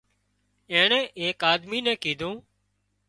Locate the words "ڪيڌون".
2.03-2.35